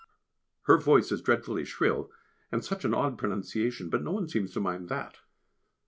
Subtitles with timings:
[0.63, 2.09] Her voice is dreadfully shrill,
[2.51, 5.19] and such an odd pronunciation, but no one seems to mind that.